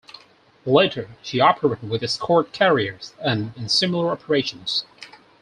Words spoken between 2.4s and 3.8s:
carriers and in